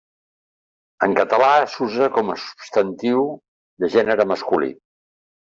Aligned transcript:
En 1.07 1.11
català 1.19 1.49
s'usa 1.73 2.07
com 2.15 2.33
a 2.33 2.39
substantiu 2.47 3.23
de 3.85 3.93
gènere 3.99 4.27
masculí. 4.35 4.73